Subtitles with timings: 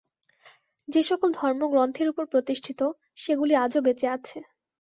[0.89, 2.79] যে-সকল ধর্ম গ্রন্থের উপর প্রতিষ্ঠিত,
[3.17, 4.37] সে-গুলি আজও বেঁচে আছে।